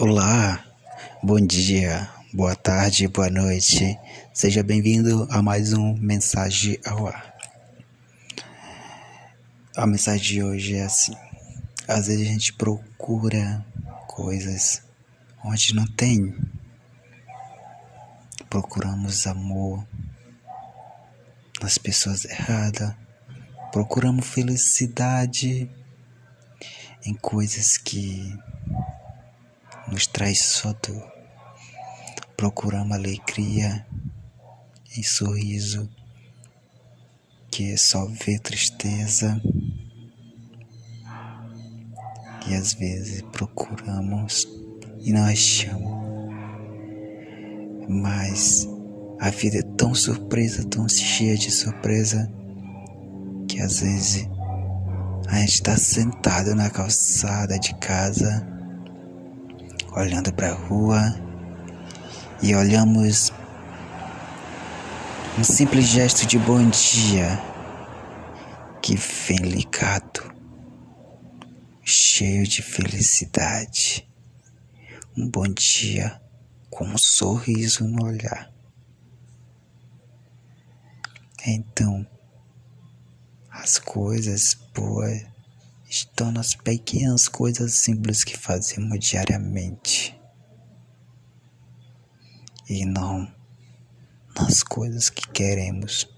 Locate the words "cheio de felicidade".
71.84-74.08